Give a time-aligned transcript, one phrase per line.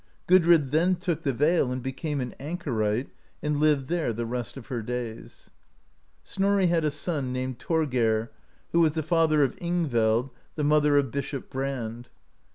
[0.25, 3.11] Gudrid then took the veil and became an anchorite,
[3.43, 5.51] and lived there the rest of her days.
[6.23, 8.31] Snorri had a son, named Thorgeir,
[8.71, 12.09] who was the father of Ingveld, the mother of Bishop Brand.